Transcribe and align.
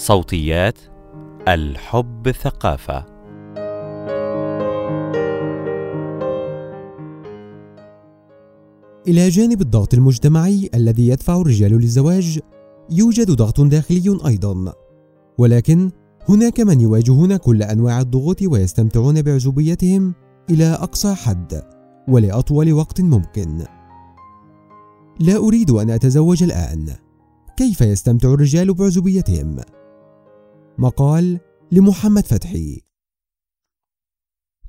صوتيات 0.00 0.78
الحب 1.48 2.30
ثقافة. 2.30 3.04
إلى 9.08 9.28
جانب 9.28 9.60
الضغط 9.60 9.94
المجتمعي 9.94 10.70
الذي 10.74 11.08
يدفع 11.08 11.40
الرجال 11.40 11.72
للزواج 11.72 12.40
يوجد 12.90 13.30
ضغط 13.30 13.60
داخلي 13.60 14.18
أيضا. 14.26 14.72
ولكن 15.38 15.90
هناك 16.28 16.60
من 16.60 16.80
يواجهون 16.80 17.36
كل 17.36 17.62
أنواع 17.62 18.00
الضغوط 18.00 18.42
ويستمتعون 18.42 19.22
بعزوبيتهم 19.22 20.14
إلى 20.50 20.64
أقصى 20.64 21.14
حد 21.14 21.62
ولأطول 22.08 22.72
وقت 22.72 23.00
ممكن. 23.00 23.64
لا 25.20 25.36
أريد 25.36 25.70
أن 25.70 25.90
أتزوج 25.90 26.42
الآن. 26.42 26.88
كيف 27.56 27.80
يستمتع 27.80 28.28
الرجال 28.34 28.74
بعزوبيتهم؟ 28.74 29.56
مقال 30.80 31.40
لمحمد 31.72 32.26
فتحي. 32.26 32.80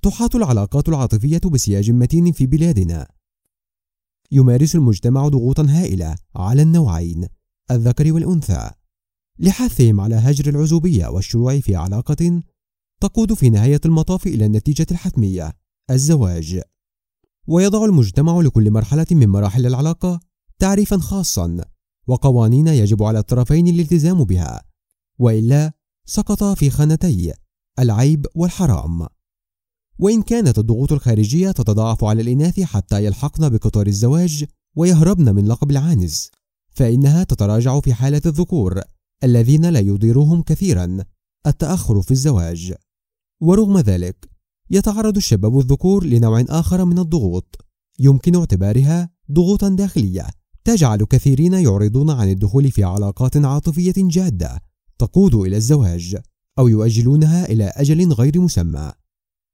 تحاط 0.02 0.36
العلاقات 0.36 0.90
العاطفية 0.90 1.42
بسياج 1.52 1.92
متين 1.92 2.32
في 2.32 2.46
بلادنا. 2.46 3.08
يمارس 4.32 4.76
المجتمع 4.76 5.28
ضغوطا 5.28 5.66
هائلة 5.70 6.16
على 6.36 6.62
النوعين 6.62 7.28
الذكر 7.72 8.14
والأنثى. 8.14 8.72
لحثهم 9.40 10.02
على 10.02 10.16
هجر 10.16 10.50
العزوبية 10.50 11.08
والشروع 11.08 11.60
في 11.60 11.76
علاقة 11.76 12.44
تقود 13.02 13.34
في 13.34 13.50
نهاية 13.50 13.82
المطاف 13.86 14.28
إلى 14.28 14.46
النتيجة 14.46 14.88
الحتمية 14.92 15.54
الزواج. 15.92 16.62
ويضع 17.48 17.86
المجتمع 17.86 18.42
لكل 18.42 18.72
مرحلة 18.72 19.08
من 19.12 19.28
مراحل 19.28 19.66
العلاقة 19.66 20.20
تعريفا 20.60 20.98
خاصا 20.98 21.66
وقوانين 22.08 22.68
يجب 22.68 23.04
على 23.04 23.20
الطرفين 23.20 23.68
الالتزام 23.68 24.24
بها. 24.24 24.64
وإلا 25.20 25.81
سقطا 26.06 26.54
في 26.54 26.70
خانتي 26.70 27.34
العيب 27.80 28.26
والحرام. 28.36 29.08
وإن 30.00 30.22
كانت 30.22 30.60
الضغوط 30.60 30.92
الخارجية 30.92 31.52
تتضاعف 31.52 32.04
على 32.04 32.22
الإناث 32.22 32.60
حتى 32.60 33.06
يلحقن 33.06 33.50
بقطار 33.50 33.88
الزواج 33.88 34.46
ويهربن 34.76 35.36
من 35.36 35.48
لقب 35.48 35.72
العانز 35.72 36.32
فإنها 36.72 37.24
تتراجع 37.24 37.80
في 37.80 37.94
حالة 37.94 38.22
الذكور 38.26 38.82
الذين 39.24 39.66
لا 39.66 39.80
يضيرهم 39.80 40.42
كثيرا 40.42 40.98
التأخر 41.48 42.02
في 42.02 42.12
الزواج. 42.12 42.74
ورغم 43.42 43.78
ذلك 43.78 44.30
يتعرض 44.70 45.18
الشباب 45.18 45.60
الذكور 45.60 46.06
لنوع 46.06 46.46
آخر 46.50 46.86
من 46.86 47.00
الضغوط 47.00 47.66
يمكن 48.00 48.36
اعتبارها 48.36 49.10
ضغوطا 49.32 49.70
داخلية 49.70 50.28
تجعل 50.64 50.98
كثيرين 50.98 51.54
يعرضون 51.54 52.10
عن 52.10 52.30
الدخول 52.30 52.72
في 52.72 52.84
علاقات 52.84 53.38
عاطفية 53.38 53.94
جادة 53.98 54.71
تقود 55.02 55.36
إلى 55.36 55.58
الزواج 55.58 56.18
أو 56.60 56.68
يؤجلونها 56.68 57.46
إلى 57.46 57.64
أجل 57.64 58.14
غير 58.14 58.42
مسمى. 58.42 58.92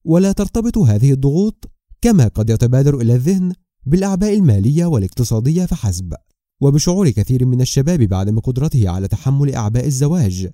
ولا 0.05 0.31
ترتبط 0.31 0.77
هذه 0.77 1.11
الضغوط 1.11 1.69
كما 2.01 2.27
قد 2.27 2.49
يتبادر 2.49 3.01
إلى 3.01 3.15
الذهن 3.15 3.53
بالأعباء 3.85 4.33
المالية 4.33 4.85
والاقتصادية 4.85 5.65
فحسب. 5.65 6.13
وبشعور 6.61 7.09
كثير 7.09 7.45
من 7.45 7.61
الشباب 7.61 7.99
بعدم 7.99 8.39
قدرته 8.39 8.89
على 8.89 9.07
تحمل 9.07 9.55
أعباء 9.55 9.85
الزواج. 9.85 10.49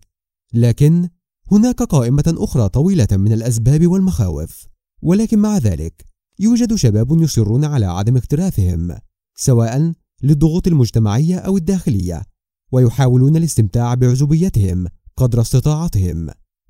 لكن 0.54 1.10
هناك 1.52 1.84
قائمة 1.84 2.36
أخرى 2.38 2.70
طويلة 2.70 3.08
من 3.12 3.34
الأسباب 3.34 3.88
والمخاوف. 3.88 4.68
ولكن 5.02 5.40
مع 5.40 5.58
ذلك 5.58 6.06
يوجد 6.40 6.76
شباب 6.76 7.22
يصرون 7.22 7.66
على 7.66 7.86
عدم 7.86 8.18
اكتراثهم 8.18 8.98
سواء 9.36 9.94
للضغوط 10.24 10.68
المجتمعية 10.68 11.38
أو 11.38 11.58
الداخلية. 11.58 12.33
ويحاولون 12.74 13.36
الاستمتاع 13.36 13.94
بعزوبيتهم 13.94 14.88
قدر 15.18 15.42
استطاعتهم 15.42 16.30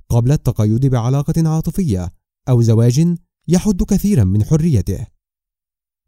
قبل 0.10 0.32
التقيد 0.32 0.86
بعلاقة 0.86 1.50
عاطفية 1.50 2.14
أو 2.50 2.62
زواج 2.62 3.16
يحد 3.48 3.84
كثيرا 3.84 4.24
من 4.24 4.44
حريته. 4.44 5.08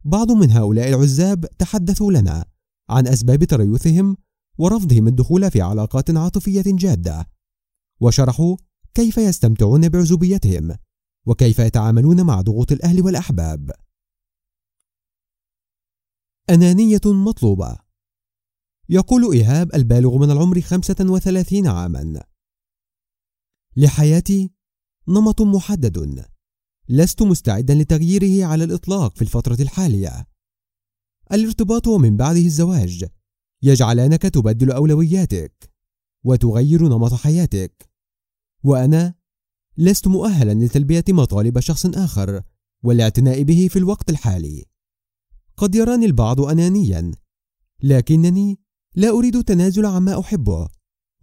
بعض 0.05 0.31
من 0.31 0.51
هؤلاء 0.51 0.89
العزاب 0.89 1.45
تحدثوا 1.45 2.11
لنا 2.11 2.45
عن 2.89 3.07
أسباب 3.07 3.44
تريثهم 3.44 4.17
ورفضهم 4.57 5.07
الدخول 5.07 5.51
في 5.51 5.61
علاقات 5.61 6.17
عاطفية 6.17 6.63
جادة 6.67 7.29
وشرحوا 8.01 8.57
كيف 8.94 9.17
يستمتعون 9.17 9.89
بعزوبيتهم 9.89 10.75
وكيف 11.25 11.59
يتعاملون 11.59 12.22
مع 12.22 12.41
ضغوط 12.41 12.72
الأهل 12.72 13.01
والأحباب. 13.01 13.72
أنانية 16.50 17.01
مطلوبة 17.05 17.84
يقول 18.90 19.34
إيهاب 19.34 19.75
البالغ 19.75 20.18
من 20.18 20.31
العمر 20.31 20.62
35 20.62 21.68
عاما. 21.68 22.23
لحياتي 23.78 24.51
نمط 25.07 25.41
محدد. 25.41 26.25
لست 26.90 27.22
مستعدا 27.22 27.75
لتغييره 27.75 28.46
على 28.46 28.63
الإطلاق 28.63 29.16
في 29.16 29.22
الفترة 29.22 29.62
الحالية. 29.62 30.28
الارتباط 31.31 31.88
ومن 31.88 32.18
بعده 32.18 32.40
الزواج. 32.40 33.06
يجعلانك 33.63 34.22
تبدل 34.22 34.72
أولوياتك 34.72 35.72
وتغير 36.23 36.88
نمط 36.88 37.13
حياتك. 37.13 37.90
وأنا 38.63 39.13
لست 39.78 40.07
مؤهلا 40.07 40.66
لتلبية 40.66 41.03
مطالب 41.09 41.59
شخص 41.59 41.85
آخر 41.85 42.41
والاعتناء 42.84 43.44
به 43.44 43.67
في 43.67 43.79
الوقت 43.79 44.09
الحالي. 44.09 44.66
قد 45.57 45.75
يراني 45.75 46.06
البعض 46.06 46.41
أنانيا 46.41 47.12
لكنني 47.84 48.65
لا 48.95 49.09
أريد 49.09 49.35
التنازل 49.35 49.85
عما 49.85 50.19
أحبه 50.19 50.67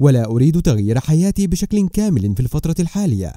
ولا 0.01 0.25
أريد 0.25 0.63
تغيير 0.63 1.01
حياتي 1.01 1.47
بشكل 1.47 1.89
كامل 1.89 2.35
في 2.35 2.41
الفترة 2.41 2.75
الحالية. 2.81 3.33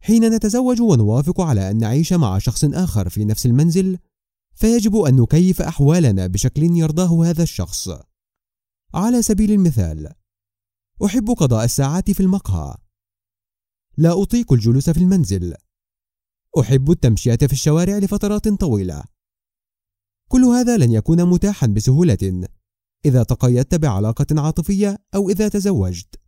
حين 0.00 0.34
نتزوج 0.34 0.80
ونوافق 0.80 1.40
على 1.40 1.70
أن 1.70 1.78
نعيش 1.78 2.12
مع 2.12 2.38
شخص 2.38 2.64
آخر 2.64 3.08
في 3.08 3.24
نفس 3.24 3.46
المنزل 3.46 3.98
فيجب 4.54 4.96
أن 4.96 5.16
نكيف 5.16 5.62
أحوالنا 5.62 6.26
بشكل 6.26 6.62
يرضاه 6.62 7.24
هذا 7.24 7.42
الشخص. 7.42 7.88
على 8.94 9.22
سبيل 9.22 9.52
المثال 9.52 10.12
أحب 11.04 11.30
قضاء 11.30 11.64
الساعات 11.64 12.10
في 12.10 12.20
المقهى. 12.20 12.76
لا 13.96 14.22
أطيق 14.22 14.52
الجلوس 14.52 14.90
في 14.90 14.98
المنزل. 14.98 15.54
أحب 16.60 16.90
التمشية 16.90 17.36
في 17.36 17.52
الشوارع 17.52 17.98
لفترات 17.98 18.48
طويلة. 18.48 19.04
كل 20.28 20.44
هذا 20.44 20.76
لن 20.76 20.92
يكون 20.92 21.24
متاحا 21.24 21.66
بسهولة. 21.66 22.48
إذا 23.04 23.22
تقيدت 23.22 23.74
بعلاقة 23.74 24.26
عاطفية 24.40 24.98
أو 25.14 25.30
إذا 25.30 25.48
تزوجت. 25.48 26.20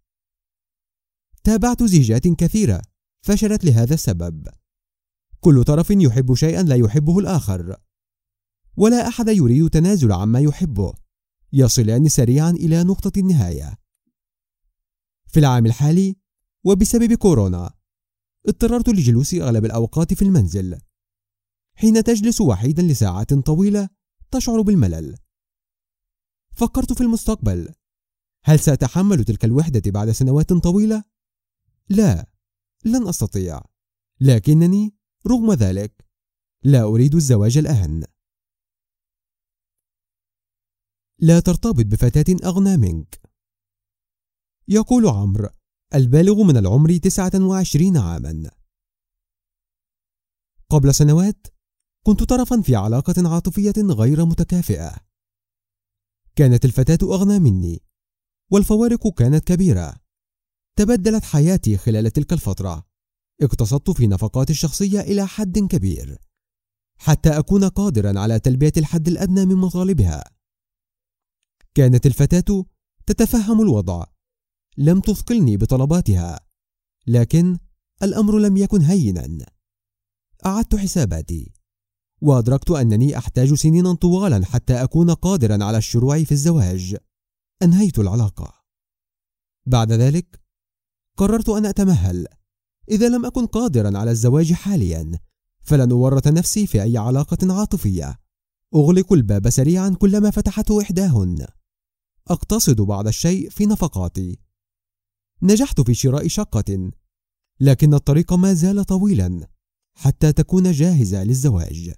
تابعت 1.44 1.82
زيجات 1.82 2.28
كثيرة 2.28 2.82
فشلت 3.22 3.64
لهذا 3.64 3.94
السبب. 3.94 4.48
كل 5.40 5.64
طرف 5.64 5.90
يحب 5.90 6.34
شيئا 6.34 6.62
لا 6.62 6.76
يحبه 6.76 7.18
الآخر، 7.18 7.76
ولا 8.76 9.08
أحد 9.08 9.28
يريد 9.28 9.70
تنازل 9.70 10.12
عما 10.12 10.40
يحبه، 10.40 10.94
يصلان 11.52 12.08
سريعا 12.08 12.50
إلى 12.50 12.84
نقطة 12.84 13.12
النهاية. 13.18 13.78
في 15.26 15.40
العام 15.40 15.66
الحالي 15.66 16.16
وبسبب 16.64 17.14
كورونا 17.14 17.74
اضطررت 18.48 18.88
لجلوس 18.88 19.34
أغلب 19.34 19.64
الأوقات 19.64 20.14
في 20.14 20.22
المنزل 20.22 20.78
حين 21.74 22.04
تجلس 22.04 22.40
وحيدا 22.40 22.82
لساعات 22.82 23.34
طويلة 23.34 23.88
تشعر 24.30 24.60
بالملل 24.60 25.16
فكرت 26.56 26.92
في 26.92 27.00
المستقبل. 27.00 27.74
هل 28.44 28.58
سأتحمل 28.60 29.24
تلك 29.24 29.44
الوحدة 29.44 29.90
بعد 29.90 30.10
سنوات 30.10 30.52
طويلة؟ 30.52 31.04
لا 31.88 32.32
لن 32.84 33.08
أستطيع. 33.08 33.60
لكنني 34.20 34.94
رغم 35.26 35.52
ذلك 35.52 36.04
لا 36.64 36.82
أريد 36.82 37.14
الزواج 37.14 37.58
الآن 37.58 38.04
لا 41.18 41.40
ترتبط 41.40 41.86
بفتاة 41.86 42.48
أغنى 42.48 42.76
منك. 42.76 43.20
يقول 44.68 45.06
عمرو 45.06 45.48
البالغ 45.94 46.42
من 46.42 46.56
العمر 46.56 46.96
29 46.96 47.96
عاما. 47.96 48.50
قبل 50.70 50.94
سنوات 50.94 51.46
كنت 52.06 52.22
طرفا 52.22 52.60
في 52.60 52.76
علاقة 52.76 53.28
عاطفية 53.34 53.72
غير 53.78 54.24
متكافئة. 54.24 55.09
كانت 56.40 56.64
الفتاة 56.64 56.98
أغنى 57.02 57.38
مني، 57.38 57.82
والفوارق 58.50 59.14
كانت 59.14 59.44
كبيرة. 59.44 59.94
تبدلت 60.78 61.24
حياتي 61.24 61.76
خلال 61.76 62.10
تلك 62.10 62.32
الفترة. 62.32 62.86
اقتصدت 63.42 63.90
في 63.90 64.06
نفقاتي 64.06 64.52
الشخصية 64.52 65.00
إلى 65.00 65.26
حد 65.26 65.58
كبير، 65.58 66.18
حتى 66.98 67.38
أكون 67.38 67.64
قادرا 67.64 68.20
على 68.20 68.38
تلبية 68.38 68.72
الحد 68.76 69.08
الأدنى 69.08 69.46
من 69.46 69.56
مطالبها. 69.56 70.24
كانت 71.74 72.06
الفتاة 72.06 72.64
تتفهم 73.06 73.60
الوضع، 73.60 74.04
لم 74.78 75.00
تثقلني 75.00 75.56
بطلباتها، 75.56 76.40
لكن 77.06 77.58
الأمر 78.02 78.38
لم 78.38 78.56
يكن 78.56 78.80
هينا. 78.80 79.46
أعدت 80.46 80.76
حساباتي 80.76 81.52
وأدركت 82.20 82.70
أنني 82.70 83.18
أحتاج 83.18 83.54
سنين 83.54 83.94
طوالا 83.94 84.46
حتى 84.46 84.82
أكون 84.82 85.10
قادرا 85.10 85.64
على 85.64 85.78
الشروع 85.78 86.24
في 86.24 86.32
الزواج. 86.32 86.96
أنهيت 87.62 87.98
العلاقة. 87.98 88.54
بعد 89.66 89.92
ذلك 89.92 90.40
قررت 91.16 91.48
أن 91.48 91.66
أتمهل. 91.66 92.26
إذا 92.90 93.08
لم 93.08 93.26
أكن 93.26 93.46
قادرا 93.46 93.98
على 93.98 94.10
الزواج 94.10 94.52
حاليا 94.52 95.18
فلن 95.60 95.90
أورط 95.90 96.28
نفسي 96.28 96.66
في 96.66 96.82
أي 96.82 96.98
علاقة 96.98 97.54
عاطفية. 97.54 98.20
أغلق 98.74 99.12
الباب 99.12 99.50
سريعا 99.50 99.88
كلما 99.88 100.30
فتحته 100.30 100.82
إحداهن. 100.82 101.46
أقتصد 102.28 102.80
بعض 102.80 103.06
الشيء 103.06 103.50
في 103.50 103.66
نفقاتي. 103.66 104.38
نجحت 105.42 105.80
في 105.80 105.94
شراء 105.94 106.28
شقة 106.28 106.90
لكن 107.60 107.94
الطريق 107.94 108.32
ما 108.32 108.54
زال 108.54 108.84
طويلا 108.84 109.48
حتى 109.94 110.32
تكون 110.32 110.72
جاهزة 110.72 111.24
للزواج. 111.24 111.94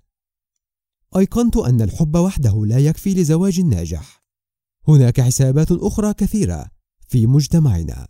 أيقنت 1.16 1.56
أن 1.56 1.82
الحب 1.82 2.16
وحده 2.16 2.66
لا 2.66 2.78
يكفي 2.78 3.14
لزواج 3.14 3.60
ناجح. 3.60 4.24
هناك 4.88 5.20
حسابات 5.20 5.72
أخرى 5.72 6.14
كثيرة 6.14 6.70
في 7.08 7.26
مجتمعنا. 7.26 8.08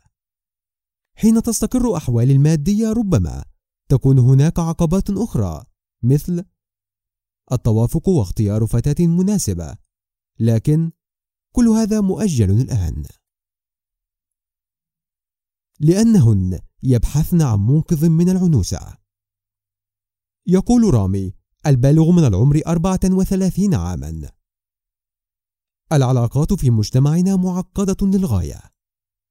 حين 1.15 1.43
تستقر 1.43 1.97
أحوال 1.97 2.31
المادية 2.31 2.93
ربما 2.93 3.45
تكون 3.89 4.19
هناك 4.19 4.59
عقبات 4.59 5.11
أخرى 5.11 5.65
مثل 6.03 6.45
التوافق 7.53 8.09
واختيار 8.09 8.67
فتاة 8.67 9.07
مناسبة. 9.07 9.77
لكن 10.41 10.93
كل 11.53 11.69
هذا 11.69 12.01
مؤجل 12.01 12.51
الآن. 12.51 13.05
لأنهن 15.81 16.61
يبحثن 16.83 17.43
عن 17.43 17.59
منقذ 17.59 18.09
من 18.09 18.29
العنوسة. 18.29 18.99
يقول 20.47 20.95
رامي 20.95 21.42
البالغ 21.67 22.11
من 22.11 22.25
العمر 22.25 22.61
34 22.67 23.75
عاما. 23.75 24.31
العلاقات 25.93 26.53
في 26.53 26.70
مجتمعنا 26.70 27.37
معقدة 27.37 28.06
للغاية. 28.06 28.61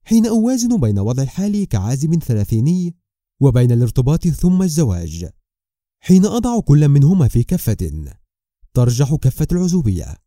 حين 0.04 0.26
أوازن 0.26 0.80
بين 0.80 1.00
وضع 1.00 1.24
الحال 1.24 1.68
كعازب 1.68 2.24
ثلاثيني 2.24 2.96
وبين 3.42 3.72
الارتباط 3.72 4.28
ثم 4.28 4.62
الزواج. 4.62 5.30
حين 6.00 6.26
أضع 6.26 6.60
كل 6.60 6.88
منهما 6.88 7.28
في 7.28 7.44
كفة 7.44 7.78
ترجح 8.74 9.16
كفة 9.16 9.48
العزوبية. 9.52 10.18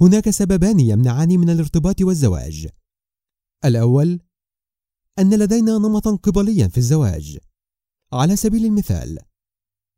هناك 0.00 0.30
سببان 0.30 0.80
يمنعان 0.80 1.28
من 1.28 1.50
الارتباط 1.50 2.00
والزواج. 2.00 2.68
الأول 3.64 4.20
أن 5.18 5.34
لدينا 5.34 5.78
نمطا 5.78 6.16
قبليا 6.16 6.68
في 6.68 6.78
الزواج. 6.78 7.38
على 8.12 8.36
سبيل 8.36 8.64
المثال 8.64 9.18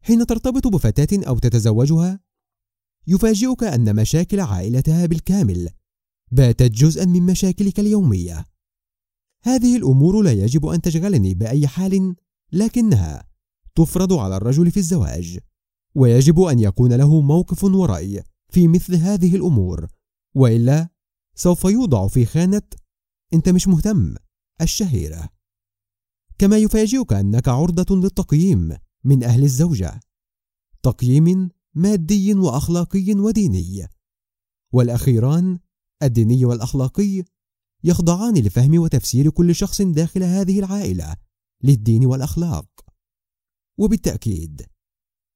حين 0.07 0.27
ترتبط 0.27 0.67
بفتاة 0.67 1.29
أو 1.29 1.39
تتزوجها 1.39 2.21
يفاجئك 3.07 3.65
أن 3.65 3.97
مشاكل 3.97 4.41
عائلتها 4.41 5.07
بالكامل 5.07 5.69
باتت 6.33 6.71
جزءا 6.71 7.05
من 7.05 7.23
مشاكلك 7.23 7.81
اليومية. 7.81 8.45
هذه 9.45 9.77
الأمور 9.77 10.23
لا 10.23 10.33
يجب 10.33 10.67
أن 10.67 10.81
تشغلني 10.81 11.35
بأي 11.35 11.67
حال 11.67 12.17
لكنها 12.53 13.29
تفرض 13.75 14.13
على 14.13 14.37
الرجل 14.37 14.71
في 14.71 14.77
الزواج 14.77 15.39
ويجب 15.95 16.41
أن 16.41 16.59
يكون 16.59 16.93
له 16.93 17.21
موقف 17.21 17.65
ورأي 17.65 18.23
في 18.49 18.69
مثل 18.69 18.95
هذه 18.95 19.37
الأمور 19.37 19.87
وإلا 20.35 20.89
سوف 21.35 21.65
يوضع 21.65 22.09
في 22.09 22.25
خانة 22.25 22.63
أنت 23.35 23.49
مش 23.49 23.69
مهتم 23.69 24.15
الشهيرة. 24.61 25.29
كما 26.39 26.59
يفاجئك 26.59 27.13
أنك 27.13 27.49
عرضة 27.49 27.97
للتقييم 27.97 28.77
من 29.05 29.25
أهل 29.25 29.43
الزوجة 29.43 30.01
تقييم 30.83 31.51
مادي 31.75 32.35
وأخلاقي 32.35 33.15
وديني. 33.15 33.89
والأخيران 34.73 35.59
الديني 36.03 36.45
والأخلاقي 36.45 37.25
يخضعان 37.85 38.35
لفهم 38.35 38.79
وتفسير 38.79 39.31
كل 39.31 39.55
شخص 39.55 39.83
داخل 39.83 40.23
هذه 40.23 40.59
العائلة 40.59 41.17
للدين 41.63 42.07
والأخلاق. 42.07 42.67
وبالتأكيد 43.79 44.67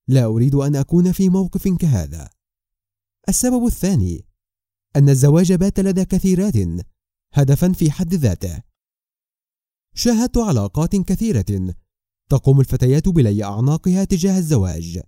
لا 0.09 0.25
أريد 0.25 0.55
أن 0.55 0.77
أكون 0.77 1.13
في 1.13 1.29
موقف 1.29 1.69
كهذا. 1.69 2.31
السبب 3.29 3.67
الثاني 3.67 4.25
أن 4.97 5.09
الزواج 5.09 5.53
بات 5.53 5.81
لدى 5.81 6.05
كثيرات 6.05 6.55
هدفا 7.33 7.73
في 7.73 7.91
حد 7.91 8.15
ذاته. 8.15 8.63
شاهدت 9.95 10.39
علاقات 10.39 10.97
كثيرة 10.97 11.75
تقوم 12.29 12.61
الفتيات 12.61 13.09
بلي 13.09 13.45
أعناقها 13.45 14.05
تجاه 14.05 14.39
الزواج. 14.39 15.01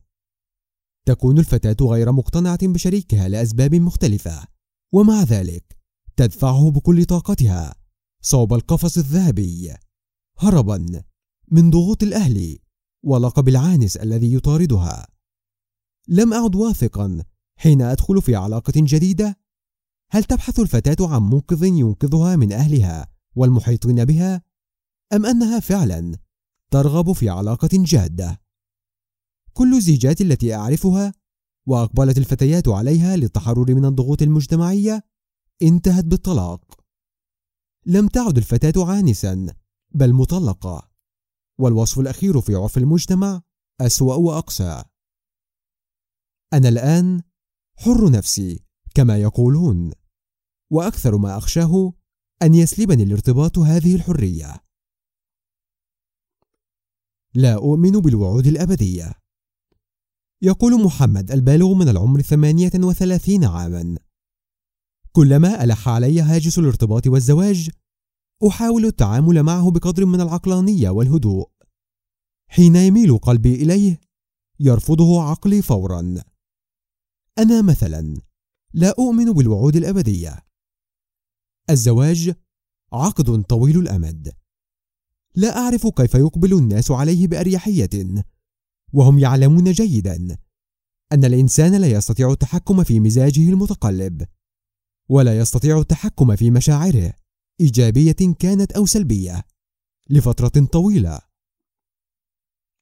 تكون 1.06 1.38
الفتاة 1.38 1.86
غير 1.86 2.12
مقتنعة 2.12 2.58
بشريكها 2.62 3.28
لأسباب 3.28 3.74
مختلفة 3.74 4.44
ومع 4.92 5.22
ذلك 5.22 5.78
تدفعه 6.16 6.70
بكل 6.70 7.04
طاقتها. 7.04 7.74
صوب 8.22 8.54
القفص 8.54 8.98
الذهبي. 8.98 9.74
هربا 10.38 11.02
من 11.48 11.70
ضغوط 11.70 12.02
الأهل 12.02 12.58
ولقب 13.04 13.48
العانس 13.48 13.96
الذي 13.96 14.34
يطاردها. 14.34 15.06
لم 16.08 16.32
أعد 16.32 16.54
واثقا 16.54 17.24
حين 17.56 17.82
أدخل 17.82 18.22
في 18.22 18.36
علاقة 18.36 18.72
جديدة. 18.76 19.38
هل 20.10 20.24
تبحث 20.24 20.60
الفتاة 20.60 21.08
عن 21.08 21.22
منقذ 21.22 21.64
ينقذها 21.64 22.36
من 22.36 22.52
أهلها 22.52 23.12
والمحيطين 23.36 24.04
بها 24.04 24.42
أم 25.12 25.26
أنها 25.26 25.60
فعلا 25.60 26.16
ترغب 26.70 27.12
في 27.12 27.28
علاقة 27.28 27.68
جادة. 27.72 28.40
كل 29.52 29.74
الزيجات 29.74 30.20
التي 30.20 30.54
أعرفها 30.54 31.14
وأقبلت 31.68 32.18
الفتيات 32.18 32.68
عليها 32.68 33.16
للتحرر 33.16 33.74
من 33.74 33.84
الضغوط 33.84 34.22
المجتمعية 34.22 35.02
انتهت 35.62 36.04
بالطلاق. 36.04 36.80
لم 37.86 38.08
تعد 38.08 38.36
الفتاة 38.36 38.86
عانسا 38.86 39.54
بل 39.94 40.12
مطلقة 40.12 40.90
والوصف 41.60 42.00
الأخير 42.00 42.40
في 42.40 42.54
عرف 42.54 42.78
المجتمع 42.78 43.42
أسوأ 43.80 44.14
وأقسى. 44.14 44.84
أنا 46.52 46.68
الآن 46.68 47.22
حر 47.76 48.10
نفسي 48.10 48.64
كما 48.94 49.16
يقولون 49.18 49.92
وأكثر 50.72 51.16
ما 51.16 51.38
أخشاه 51.38 51.92
أن 52.42 52.54
يسلبني 52.54 53.02
الارتباط 53.02 53.58
هذه 53.58 53.94
الحرية. 53.94 54.69
لا 57.34 57.54
أؤمن 57.54 57.90
بالوعود 57.90 58.46
الأبدية. 58.46 59.12
يقول 60.42 60.84
محمد 60.84 61.30
البالغ 61.30 61.74
من 61.74 61.88
العمر 61.88 62.20
ثمانية 62.20 62.70
وثلاثين 62.74 63.44
عاما. 63.44 63.98
كلما 65.12 65.64
ألح 65.64 65.88
علي 65.88 66.20
هاجس 66.20 66.58
الارتباط 66.58 67.06
والزواج 67.06 67.70
أحاول 68.48 68.84
التعامل 68.84 69.42
معه 69.42 69.70
بقدر 69.70 70.06
من 70.06 70.20
العقلانية 70.20 70.90
والهدوء. 70.90 71.50
حين 72.50 72.76
يميل 72.76 73.18
قلبي 73.18 73.54
إليه 73.54 74.00
يرفضه 74.60 75.22
عقلي 75.22 75.62
فورا. 75.62 76.14
أنا 77.38 77.62
مثلا 77.62 78.20
لا 78.74 78.94
أؤمن 78.98 79.32
بالوعود 79.32 79.76
الأبدية. 79.76 80.46
الزواج 81.70 82.34
عقد 82.92 83.42
طويل 83.42 83.78
الأمد. 83.78 84.39
لا 85.34 85.58
أعرف 85.58 85.86
كيف 85.86 86.14
يقبل 86.14 86.52
الناس 86.52 86.90
عليه 86.90 87.26
بأريحية. 87.26 88.24
وهم 88.92 89.18
يعلمون 89.18 89.72
جيدا 89.72 90.36
أن 91.12 91.24
الإنسان 91.24 91.74
لا 91.74 91.86
يستطيع 91.86 92.32
التحكم 92.32 92.84
في 92.84 93.00
مزاجه 93.00 93.48
المتقلب 93.48 94.26
ولا 95.08 95.38
يستطيع 95.38 95.78
التحكم 95.78 96.36
في 96.36 96.50
مشاعره 96.50 97.12
إيجابية 97.60 98.34
كانت 98.38 98.72
أو 98.72 98.86
سلبية 98.86 99.44
لفترة 100.10 100.66
طويلة. 100.72 101.20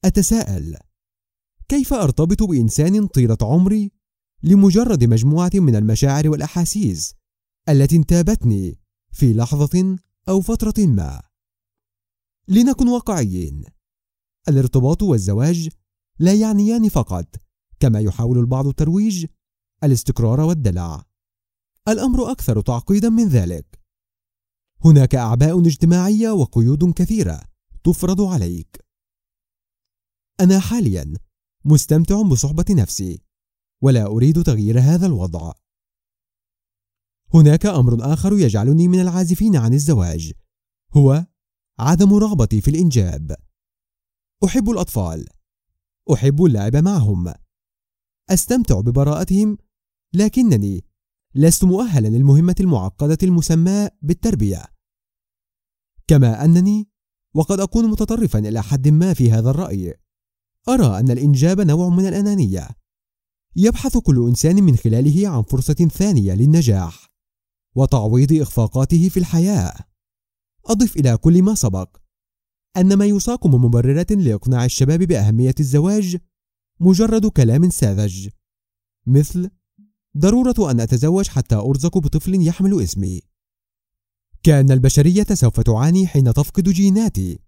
أتساءل 0.05 0.77
كيف 1.69 1.93
أرتبط 1.93 2.43
بإنسان 2.43 3.07
طيلة 3.07 3.39
عمري 3.43 3.93
لمجرد 4.43 5.05
مجموعة 5.05 5.51
من 5.55 5.77
المشاعر 5.77 6.29
والأحاسيس 6.29 7.15
التي 7.69 7.97
انتابتني 7.97 8.81
في 9.11 9.33
لحظة 9.33 9.99
أو 10.29 10.41
فترة 10.41 10.75
ما؟ 10.79 11.28
لنكن 12.49 12.89
واقعيين. 12.89 13.65
الارتباط 14.49 15.03
والزواج 15.03 15.69
لا 16.19 16.35
يعنيان 16.35 16.89
فقط 16.89 17.37
كما 17.81 18.01
يحاول 18.01 18.39
البعض 18.39 18.67
الترويج 18.67 19.27
الاستقرار 19.85 20.41
والدلع. 20.41 21.05
الأمر 21.89 22.31
أكثر 22.31 22.61
تعقيدا 22.61 23.09
من 23.09 23.29
ذلك. 23.29 23.81
هناك 24.85 25.15
أعباء 25.15 25.61
اجتماعية 25.61 26.31
وقيود 26.31 26.93
كثيرة 26.93 27.43
تفرض 27.85 28.21
عليك. 28.21 28.85
أنا 30.41 30.61
حاليا 30.61 31.15
مستمتع 31.65 32.23
بصحبة 32.23 32.65
نفسي 32.71 33.23
ولا 33.83 34.07
أريد 34.07 34.43
تغيير 34.43 34.81
هذا 34.81 35.07
الوضع. 35.07 35.53
هناك 37.35 37.67
أمر 37.67 38.13
آخر 38.13 38.33
يجعلني 38.33 38.89
من 38.89 39.01
العازفين 39.01 39.57
عن 39.57 39.75
الزواج 39.75 40.33
هو 40.97 41.27
عدم 41.81 42.15
رغبتي 42.15 42.61
في 42.61 42.71
الإنجاب. 42.71 43.37
أحب 44.45 44.71
الأطفال. 44.71 45.29
أحب 46.13 46.45
اللعب 46.45 46.77
معهم. 46.77 47.35
أستمتع 48.31 48.81
ببراءتهم 48.81 49.59
لكنني 50.15 50.85
لست 51.35 51.65
مؤهلا 51.65 52.09
للمهمة 52.09 52.55
المعقدة 52.61 53.19
المسماة 53.23 53.91
بالتربية. 54.03 54.65
كما 56.07 56.45
أنني 56.45 56.89
وقد 57.35 57.61
أكون 57.61 57.91
متطرفا 57.91 58.39
إلى 58.39 58.63
حد 58.63 58.89
ما 58.89 59.15
في 59.15 59.33
هذا 59.33 59.51
الرأي. 59.51 59.95
أرى 60.69 60.99
أن 61.01 61.11
الإنجاب 61.11 61.61
نوع 61.61 61.89
من 61.89 62.09
الأنانية. 62.09 62.69
يبحث 63.57 63.97
كل 63.97 64.27
إنسان 64.29 64.63
من 64.63 64.77
خلاله 64.77 65.29
عن 65.29 65.43
فرصة 65.43 65.75
ثانية 65.75 66.35
للنجاح 66.35 67.09
وتعويض 67.77 68.33
إخفاقاته 68.33 69.09
في 69.09 69.17
الحياة. 69.21 69.88
أضف 70.69 70.97
إلى 70.97 71.17
كل 71.17 71.43
ما 71.43 71.55
سبق. 71.55 71.97
أن 72.77 72.95
ما 72.95 73.05
يساق 73.05 73.47
من 73.47 73.59
مبررات 73.59 74.13
لإقناع 74.13 74.65
الشباب 74.65 75.03
بأهمية 75.03 75.55
الزواج 75.61 76.17
مجرد 76.81 77.27
كلام 77.27 77.71
ساذج. 77.71 78.29
مثل 79.07 79.51
ضرورة 80.19 80.71
أن 80.71 80.81
أتزوج 80.81 81.29
حتى 81.29 81.55
أرزق 81.55 81.99
بطفل 81.99 82.47
يحمل 82.47 82.83
اسمي. 82.83 83.21
كأن 84.43 84.71
البشرية 84.71 85.27
سوف 85.33 85.61
تعاني 85.61 86.07
حين 86.07 86.33
تفقد 86.33 86.69
جيناتي. 86.69 87.39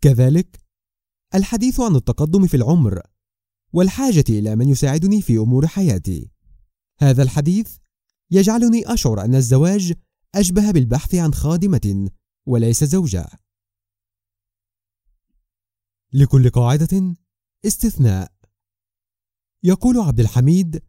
كذلك 0.00 0.60
الحديث 1.34 1.80
عن 1.80 1.96
التقدم 1.96 2.46
في 2.46 2.56
العمر 2.56 3.00
والحاجة 3.72 4.24
إلى 4.28 4.56
من 4.56 4.68
يساعدني 4.68 5.22
في 5.22 5.36
أمور 5.38 5.66
حياتي. 5.66 6.30
هذا 6.98 7.22
الحديث 7.22 7.76
يجعلني 8.30 8.92
أشعر 8.92 9.24
أن 9.24 9.34
الزواج 9.34 9.92
أشبه 10.34 10.70
بالبحث 10.70 11.14
عن 11.14 11.34
خادمة 11.34 12.08
وليس 12.46 12.84
زوجة 12.84 13.26
لكل 16.12 16.50
قاعدة 16.50 17.16
استثناء. 17.66 18.34
يقول 19.62 19.98
عبد 19.98 20.20
الحميد 20.20 20.82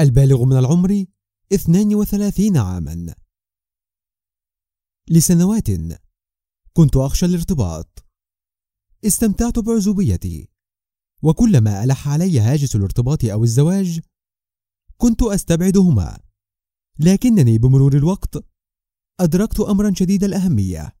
البالغ 0.00 0.44
من 0.44 0.56
العمر 0.56 1.06
32 1.52 2.56
عاما. 2.56 3.14
لسنوات 5.10 5.68
كنت 6.72 6.96
أخشى 6.96 7.26
الارتباط. 7.26 8.04
استمتعت 9.06 9.58
بعزوبيتي. 9.58 10.48
وكلما 11.22 11.84
ألح 11.84 12.08
علي 12.08 12.40
هاجس 12.40 12.76
الارتباط 12.76 13.24
أو 13.24 13.44
الزواج 13.44 14.00
كنت 14.96 15.22
أستبعدهما. 15.22 16.20
لكنني 16.98 17.58
بمرور 17.58 17.96
الوقت 17.96 18.49
أدركت 19.20 19.60
أمرا 19.60 19.92
شديد 19.94 20.24
الأهمية. 20.24 20.96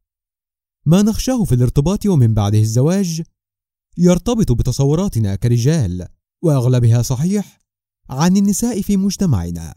ما 0.86 1.02
نخشاه 1.02 1.44
في 1.44 1.54
الارتباط 1.54 2.06
ومن 2.06 2.34
بعده 2.34 2.58
الزواج 2.58 3.22
يرتبط 3.98 4.52
بتصوراتنا 4.52 5.34
كرجال 5.36 6.08
وأغلبها 6.42 7.02
صحيح 7.02 7.60
عن 8.10 8.36
النساء 8.36 8.82
في 8.82 8.96
مجتمعنا. 8.96 9.74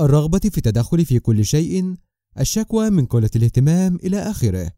الرغبة 0.00 0.38
في 0.38 0.58
التدخل 0.58 1.04
في 1.04 1.18
كل 1.18 1.44
شيء 1.44 1.96
الشكوى 2.40 2.90
من 2.90 3.06
قلة 3.06 3.30
الاهتمام 3.36 3.96
إلى 3.96 4.18
آخره. 4.18 4.72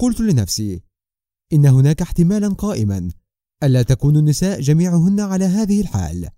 قلت 0.00 0.20
لنفسي 0.20 0.82
إن 1.52 1.66
هناك 1.66 2.02
احتمالا 2.02 2.48
قائما 2.48 3.10
ألا 3.62 3.82
تكون 3.82 4.16
النساء 4.16 4.60
جميعهن 4.60 5.20
على 5.20 5.44
هذه 5.44 5.80
الحال. 5.80 6.28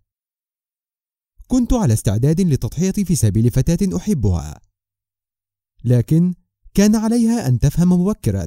كنت 1.47 1.73
على 1.73 1.93
استعداد 1.93 2.41
للتضحية 2.41 2.93
في 2.93 3.15
سبيل 3.15 3.51
فتاة 3.51 3.97
أحبها. 3.97 4.68
لكن 5.85 6.35
كان 6.75 6.97
عليها 6.97 7.49
أن 7.49 7.59
تفهم 7.59 7.93
مبكرا 7.93 8.47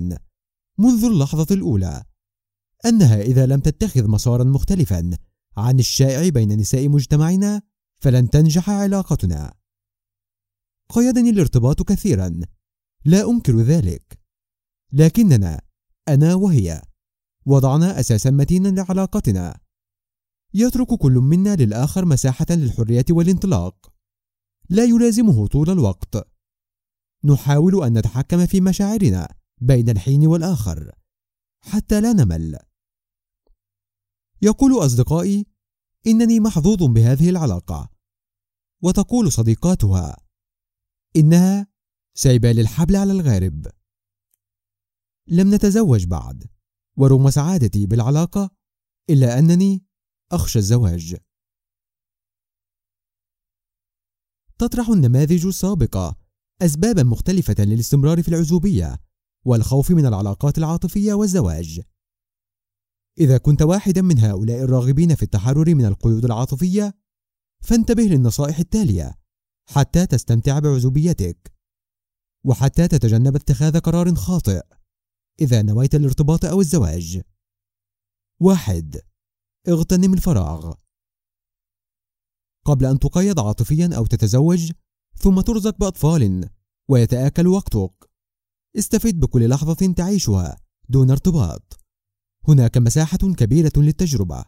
منذ 0.77 1.05
اللحظة 1.05 1.55
الأولى 1.55 2.03
أنها 2.85 3.21
إذا 3.21 3.45
لم 3.45 3.59
تتخذ 3.59 4.07
مسارا 4.07 4.43
مختلفا 4.43 5.17
عن 5.57 5.79
الشائع 5.79 6.29
بين 6.29 6.59
نساء 6.59 6.89
مجتمعنا 6.89 7.61
فلن 7.99 8.29
تنجح 8.29 8.69
علاقتنا. 8.69 9.53
قيدني 10.89 11.29
الارتباط 11.29 11.81
كثيرا 11.81 12.39
لا 13.05 13.29
أنكر 13.29 13.61
ذلك 13.61 14.19
لكننا 14.93 15.61
أنا 16.07 16.35
وهي 16.35 16.81
وضعنا 17.45 17.99
أساسا 17.99 18.29
متينا 18.29 18.67
لعلاقتنا. 18.67 19.59
يترك 20.53 20.93
كل 20.93 21.11
منا 21.11 21.55
للآخر 21.55 22.05
مساحة 22.05 22.45
للحرية 22.49 23.05
والانطلاق. 23.09 23.93
لا 24.69 24.83
يلازمه 24.83 25.47
طول 25.47 25.69
الوقت. 25.69 26.30
نحاول 27.23 27.83
أن 27.83 27.97
نتحكم 27.97 28.45
في 28.45 28.61
مشاعرنا 28.61 29.35
بين 29.61 29.89
الحين 29.89 30.27
والآخر 30.27 30.91
حتى 31.61 32.01
لا 32.01 32.13
نمل. 32.13 32.59
يقول 34.41 34.85
أصدقائي 34.85 35.45
إنني 36.07 36.39
محظوظ 36.39 36.83
بهذه 36.83 37.29
العلاقة. 37.29 37.89
وتقول 38.83 39.31
صديقاتها 39.31 40.17
إنها 41.15 41.67
سايبة 42.13 42.51
للحبل 42.51 42.95
على 42.95 43.11
الغارب. 43.11 43.67
لم 45.27 45.55
نتزوج 45.55 46.05
بعد 46.05 46.49
ورغم 46.97 47.29
سعادتي 47.29 47.85
بالعلاقة 47.85 48.49
إلا 49.09 49.39
أنني 49.39 49.85
أخشى 50.31 50.59
الزواج. 50.59 51.17
تطرح 54.57 54.89
النماذج 54.89 55.45
السابقة 55.45 56.20
أسبابا 56.61 57.03
مختلفة 57.03 57.55
للاستمرار 57.59 58.23
في 58.23 58.27
العزوبية 58.27 58.97
والخوف 59.45 59.91
من 59.91 60.05
العلاقات 60.05 60.57
العاطفية 60.57 61.13
والزواج. 61.13 61.81
إذا 63.19 63.37
كنت 63.37 63.61
واحدا 63.61 64.01
من 64.01 64.19
هؤلاء 64.19 64.63
الراغبين 64.63 65.15
في 65.15 65.23
التحرر 65.23 65.75
من 65.75 65.85
القيود 65.85 66.25
العاطفية 66.25 66.93
فانتبه 67.63 68.03
للنصائح 68.03 68.59
التالية 68.59 69.19
حتى 69.69 70.05
تستمتع 70.05 70.59
بعزوبيتك 70.59 71.53
وحتى 72.45 72.87
تتجنب 72.87 73.35
اتخاذ 73.35 73.79
قرار 73.79 74.15
خاطئ 74.15 74.61
إذا 75.41 75.61
نويت 75.61 75.95
الارتباط 75.95 76.45
أو 76.45 76.61
الزواج. 76.61 77.21
واحد 78.41 79.01
اغتنم 79.67 80.13
الفراغ. 80.13 80.73
قبل 82.65 82.85
أن 82.85 82.99
تقيد 82.99 83.39
عاطفيا 83.39 83.89
أو 83.97 84.05
تتزوج 84.05 84.71
ثم 85.21 85.41
ترزق 85.41 85.77
بأطفال 85.77 86.49
ويتآكل 86.89 87.47
وقتك. 87.47 88.09
استفد 88.77 89.19
بكل 89.19 89.49
لحظة 89.49 89.93
تعيشها 89.93 90.57
دون 90.89 91.11
ارتباط. 91.11 91.79
هناك 92.47 92.77
مساحة 92.77 93.17
كبيرة 93.17 93.71
للتجربة. 93.77 94.45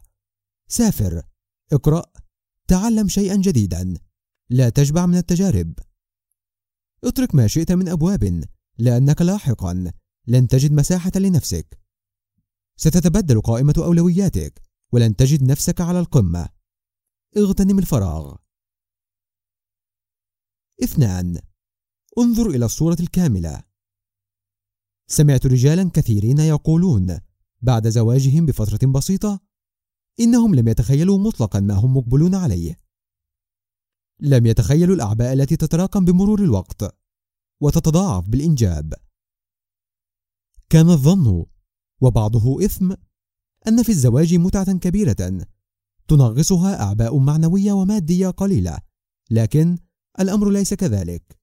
سافر. 0.68 1.22
اقرأ. 1.72 2.04
تعلم 2.68 3.08
شيئا 3.08 3.36
جديدا. 3.36 3.94
لا 4.50 4.68
تشبع 4.68 5.06
من 5.06 5.16
التجارب. 5.16 5.74
اترك 7.04 7.34
ما 7.34 7.46
شئت 7.46 7.72
من 7.72 7.88
أبواب 7.88 8.44
لأنك 8.78 9.22
لاحقا. 9.22 9.92
لن 10.26 10.48
تجد 10.48 10.72
مساحة 10.72 11.12
لنفسك. 11.16 11.78
ستتبدل 12.76 13.40
قائمة 13.40 13.74
أولوياتك. 13.76 14.62
ولن 14.92 15.16
تجد 15.16 15.42
نفسك 15.42 15.80
على 15.80 16.00
القمة. 16.00 16.48
اغتنم 17.36 17.78
الفراغ. 17.78 18.36
اثنان. 20.82 21.40
انظر 22.18 22.50
إلى 22.50 22.64
الصورة 22.64 22.96
الكاملة. 23.00 23.62
سمعت 25.10 25.46
رجالا 25.46 25.90
كثيرين 25.90 26.38
يقولون 26.38 27.20
بعد 27.62 27.88
زواجهم 27.88 28.46
بفترة 28.46 28.90
بسيطة 28.90 29.40
إنهم 30.20 30.54
لم 30.54 30.68
يتخيلوا 30.68 31.18
مطلقا 31.18 31.60
ما 31.60 31.74
هم 31.74 31.96
مقبلون 31.96 32.34
عليه. 32.34 32.80
لم 34.20 34.46
يتخيلوا 34.46 34.94
الأعباء 34.94 35.32
التي 35.32 35.56
تتراكم 35.56 36.04
بمرور 36.04 36.42
الوقت 36.42 36.96
وتتضاعف 37.60 38.28
بالإنجاب. 38.28 38.94
كان 40.70 40.90
الظن 40.90 41.46
وبعضه 42.00 42.64
إثم 42.64 42.94
أن 43.68 43.82
في 43.82 43.88
الزواج 43.88 44.34
متعة 44.34 44.78
كبيرة 44.78 45.46
تنغصها 46.08 46.82
أعباء 46.82 47.18
معنوية 47.18 47.72
ومادية 47.72 48.28
قليلة 48.28 48.78
لكن 49.30 49.78
الأمر 50.20 50.50
ليس 50.50 50.74
كذلك 50.74 51.40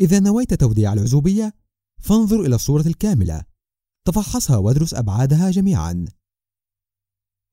إذا 0.00 0.20
نويت 0.20 0.54
توديع 0.54 0.92
العزوبية 0.92 1.54
فانظر 2.00 2.40
إلى 2.40 2.54
الصورة 2.54 2.86
الكاملة 2.86 3.44
تفحصها 4.06 4.56
وادرس 4.56 4.94
أبعادها 4.94 5.50
جميعا 5.50 6.04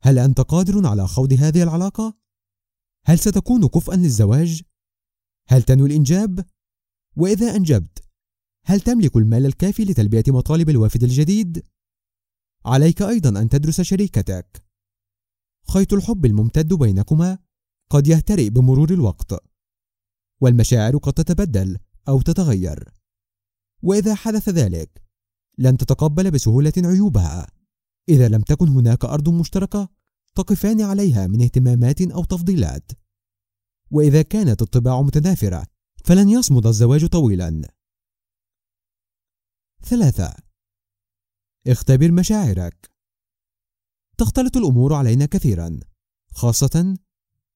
هل 0.01 0.19
أنت 0.19 0.41
قادر 0.41 0.87
على 0.87 1.07
خوض 1.07 1.33
هذه 1.33 1.63
العلاقة؟ 1.63 2.17
هل 3.05 3.19
ستكون 3.19 3.67
كفءا 3.67 3.95
للزواج؟ 3.95 4.61
هل 5.47 5.63
تنوي 5.63 5.87
الإنجاب؟ 5.89 6.45
وإذا 7.17 7.55
أنجبت 7.55 8.03
هل 8.65 8.81
تملك 8.81 9.17
المال 9.17 9.45
الكافي 9.45 9.83
لتلبية 9.85 10.23
مطالب 10.27 10.69
الوافد 10.69 11.03
الجديد؟ 11.03 11.63
عليك 12.65 13.01
أيضا 13.01 13.41
أن 13.41 13.49
تدرس 13.49 13.81
شريكتك 13.81 14.65
خيط 15.69 15.93
الحب 15.93 16.25
الممتد 16.25 16.73
بينكما 16.73 17.37
قد 17.93 18.07
يهترئ 18.07 18.49
بمرور 18.49 18.93
الوقت 18.93 19.33
والمشاعر 20.41 20.97
قد 20.97 21.13
تتبدل 21.13 21.79
أو 22.07 22.21
تتغير. 22.21 22.93
وإذا 23.83 24.15
حدث 24.15 24.49
ذلك 24.49 25.03
لن 25.57 25.77
تتقبل 25.77 26.31
بسهولة 26.31 26.73
عيوبها. 26.77 27.47
إذا 28.09 28.27
لم 28.27 28.41
تكن 28.41 28.67
هناك 28.67 29.05
أرض 29.05 29.29
مشتركة 29.29 29.89
تقفان 30.35 30.81
عليها 30.81 31.27
من 31.27 31.41
اهتمامات 31.41 32.01
أو 32.01 32.23
تفضيلات. 32.23 32.91
وإذا 33.91 34.21
كانت 34.21 34.61
الطباع 34.61 35.01
متنافرة 35.01 35.65
فلن 36.05 36.29
يصمد 36.29 36.67
الزواج 36.67 37.05
طويلا. 37.05 37.73
ثلاثة 39.81 40.35
اختبر 41.67 42.11
مشاعرك. 42.11 42.91
تختلط 44.17 44.57
الأمور 44.57 44.93
علينا 44.93 45.25
كثيرا 45.25 45.79
خاصة 46.31 46.97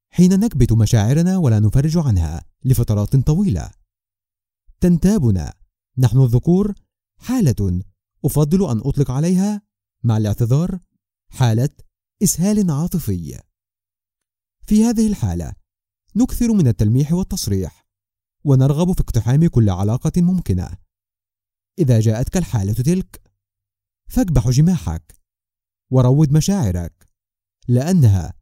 حين 0.09 0.39
نكبت 0.39 0.73
مشاعرنا 0.73 1.37
ولا 1.37 1.59
نفرج 1.59 1.97
عنها 1.97 2.45
لفترات 2.65 3.15
طويلة. 3.15 3.71
تنتابنا. 4.79 5.53
نحن 5.97 6.17
الذكور 6.17 6.73
حالة 7.19 7.83
أفضل 8.25 8.69
أن 8.71 8.77
أطلق 8.77 9.11
عليها 9.11 9.61
مع 10.03 10.17
الاعتذار 10.17 10.79
حالة 11.29 11.69
إسهال 12.23 12.71
عاطفي. 12.71 13.41
في 14.61 14.85
هذه 14.85 15.07
الحالة 15.07 15.53
نكثر 16.15 16.53
من 16.53 16.67
التلميح 16.67 17.13
والتصريح 17.13 17.87
ونرغب 18.43 18.91
في 18.91 19.01
اقتحام 19.01 19.47
كل 19.47 19.69
علاقة 19.69 20.21
ممكنة. 20.21 20.77
إذا 21.79 21.99
جاءتك 21.99 22.37
الحالة 22.37 22.73
تلك 22.73 23.21
فاكبح 24.09 24.49
جماحك 24.49 25.15
وروض 25.91 26.31
مشاعرك 26.31 27.09
لأنها 27.67 28.33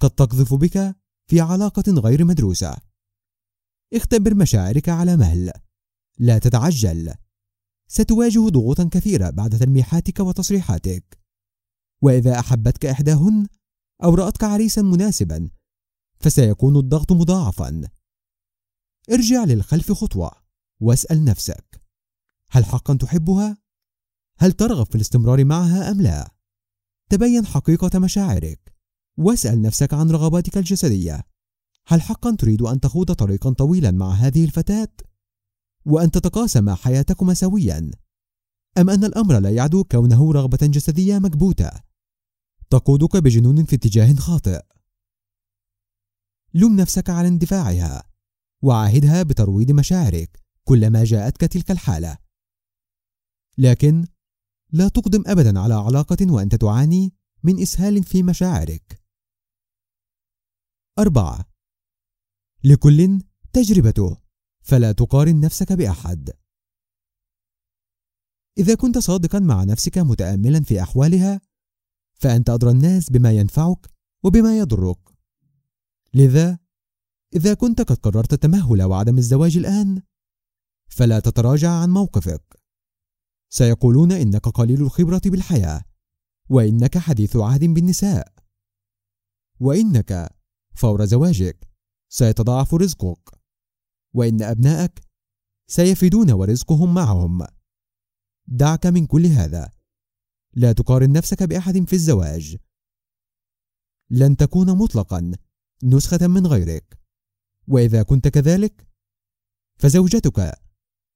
قد 0.00 0.10
تقذف 0.10 0.54
بك 0.54 0.96
في 1.26 1.40
علاقة 1.40 1.92
غير 1.92 2.24
مدروسة. 2.24 2.76
اختبر 3.94 4.34
مشاعرك 4.34 4.88
على 4.88 5.16
مهل. 5.16 5.52
لا 6.18 6.38
تتعجل. 6.38 7.14
ستواجه 7.88 8.48
ضغوطا 8.48 8.88
كثيرة 8.92 9.30
بعد 9.30 9.58
تلميحاتك 9.58 10.20
وتصريحاتك. 10.20 11.18
وإذا 12.02 12.38
أحبتك 12.38 12.86
إحداهن 12.86 13.46
أو 14.04 14.14
رأتك 14.14 14.44
عريسا 14.44 14.82
مناسبا 14.82 15.50
فسيكون 16.20 16.76
الضغط 16.76 17.12
مضاعفا. 17.12 17.88
ارجع 19.10 19.44
للخلف 19.44 19.92
خطوة. 19.92 20.30
واسأل 20.80 21.24
نفسك. 21.24 21.80
هل 22.50 22.64
حقا 22.64 22.94
تحبها؟ 22.94 23.58
هل 24.38 24.52
ترغب 24.52 24.86
في 24.86 24.94
الاستمرار 24.94 25.44
معها 25.44 25.90
أم 25.90 26.00
لا؟ 26.00 26.34
تبين 27.10 27.46
حقيقة 27.46 27.98
مشاعرك. 27.98 28.69
واسأل 29.20 29.62
نفسك 29.62 29.94
عن 29.94 30.10
رغباتك 30.10 30.58
الجسدية. 30.58 31.26
هل 31.86 32.02
حقا 32.02 32.36
تريد 32.36 32.62
أن 32.62 32.80
تخوض 32.80 33.12
طريقا 33.12 33.52
طويلا 33.52 33.90
مع 33.90 34.10
هذه 34.10 34.44
الفتاة؟ 34.44 34.88
وأن 35.84 36.10
تتقاسم 36.10 36.74
حياتكما 36.74 37.34
سويا. 37.34 37.90
أم 38.78 38.90
أن 38.90 39.04
الأمر 39.04 39.38
لا 39.38 39.50
يعدو 39.50 39.84
كونه 39.84 40.32
رغبة 40.32 40.58
جسدية 40.62 41.18
مكبوتة؟ 41.18 41.70
تقودك 42.70 43.16
بجنون 43.16 43.64
في 43.64 43.76
اتجاه 43.76 44.14
خاطئ. 44.14 44.60
لم 46.54 46.76
نفسك 46.76 47.10
على 47.10 47.28
اندفاعها. 47.28 48.02
وعاهدها 48.62 49.22
بترويض 49.22 49.70
مشاعرك 49.70 50.42
كلما 50.64 51.04
جاءتك 51.04 51.40
تلك 51.40 51.70
الحالة. 51.70 52.18
لكن 53.58 54.06
لا 54.72 54.88
تقدم 54.88 55.24
أبدا 55.26 55.60
على 55.60 55.74
علاقة 55.74 56.32
وأنت 56.32 56.54
تعاني 56.54 57.14
من 57.42 57.62
إسهال 57.62 58.04
في 58.04 58.22
مشاعرك. 58.22 58.99
أربعة. 60.98 61.44
لكل 62.64 63.20
تجربته 63.52 64.16
فلا 64.62 64.92
تقارن 64.92 65.40
نفسك 65.40 65.72
بأحد. 65.72 66.30
إذا 68.58 68.74
كنت 68.74 68.98
صادقا 68.98 69.38
مع 69.38 69.64
نفسك 69.64 69.98
متأملا 69.98 70.60
في 70.60 70.82
أحوالها 70.82 71.40
فأنت 72.12 72.50
أدرى 72.50 72.70
الناس 72.70 73.10
بما 73.10 73.32
ينفعك 73.32 73.90
وبما 74.24 74.58
يضرك. 74.58 74.98
لذا 76.14 76.58
إذا 77.36 77.54
كنت 77.54 77.80
قد 77.80 77.96
قررت 77.96 78.32
التمهل 78.32 78.82
وعدم 78.82 79.18
الزواج 79.18 79.56
الآن 79.56 80.02
فلا 80.86 81.20
تتراجع 81.20 81.70
عن 81.70 81.90
موقفك. 81.90 82.62
سيقولون 83.52 84.12
إنك 84.12 84.48
قليل 84.48 84.82
الخبرة 84.82 85.22
بالحياة 85.24 85.84
وإنك 86.50 86.98
حديث 86.98 87.36
عهد 87.36 87.64
بالنساء. 87.64 88.34
وإنك 89.60 90.39
فور 90.74 91.04
زواجك. 91.04 91.68
سيتضاعف 92.08 92.74
رزقك. 92.74 93.40
وإن 94.14 94.42
أبنائك 94.42 95.00
سيفدون 95.66 96.30
ورزقهم 96.32 96.94
معهم. 96.94 97.46
دعك 98.46 98.86
من 98.86 99.06
كل 99.06 99.26
هذا. 99.26 99.70
لا 100.52 100.72
تقارن 100.72 101.12
نفسك 101.12 101.42
بأحد 101.42 101.84
في 101.88 101.92
الزواج. 101.92 102.56
لن 104.10 104.36
تكون 104.36 104.78
مطلقا. 104.78 105.32
نسخة 105.84 106.26
من 106.26 106.46
غيرك. 106.46 107.00
وإذا 107.68 108.02
كنت 108.02 108.28
كذلك 108.28 108.88
فزوجتك 109.78 110.60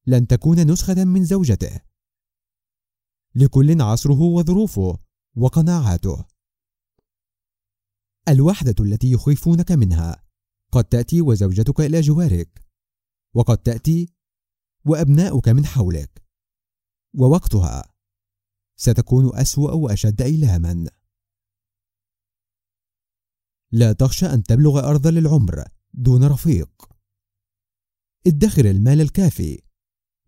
لن 0.07 0.27
تكون 0.27 0.71
نسخة 0.71 1.03
من 1.03 1.25
زوجته. 1.25 1.81
لكل 3.35 3.81
عصره 3.81 4.21
وظروفه 4.21 4.99
وقناعاته. 5.35 6.25
الوحدة 8.29 8.75
التي 8.79 9.11
يخيفونك 9.11 9.71
منها. 9.71 10.23
قد 10.71 10.83
تأتي 10.83 11.21
وزوجتك 11.21 11.79
إلى 11.79 12.01
جوارك. 12.01 12.65
وقد 13.35 13.57
تأتي 13.57 14.13
وأبناؤك 14.85 15.49
من 15.49 15.65
حولك. 15.65 16.23
ووقتها 17.15 17.93
ستكون 18.79 19.35
أسوأ 19.35 19.71
وأشد 19.71 20.21
إيلاما 20.21 20.89
لا 23.71 23.93
تخشى 23.93 24.25
أن 24.25 24.43
تبلغ 24.43 24.79
أرض 24.79 25.07
العمر 25.07 25.63
دون 25.93 26.23
رفيق. 26.23 26.89
ادخر 28.27 28.65
المال 28.65 29.01
الكافي 29.01 29.61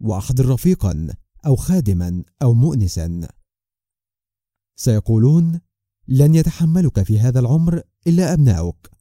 وأحضر 0.02 0.46
رفيقا 0.46 1.16
أو 1.46 1.56
خادما 1.56 2.24
أو 2.42 2.54
مؤنسا. 2.54 3.28
سيقولون 4.76 5.62
لن 6.08 6.36
يتحملك 6.36 7.04
في 7.04 7.20
هذا 7.20 7.40
العمر 7.40 7.82
إلا 8.08 8.34
أبناؤك. 8.34 8.92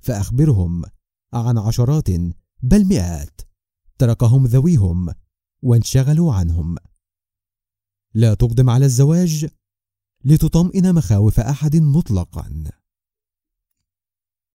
فأخبرهم 0.00 0.82
عن 1.32 1.58
عشرات 1.58 2.10
بل 2.62 2.84
مئات. 2.84 3.40
تركهم 3.98 4.46
ذويهم 4.46 5.08
وانشغلوا 5.62 6.34
عنهم. 6.34 6.76
لا 8.14 8.34
تقدم 8.34 8.70
على 8.70 8.84
الزواج 8.84 9.48
لتطمئن 10.24 10.94
مخاوف 10.94 11.40
أحد 11.40 11.76
مطلقاً. 11.76 12.81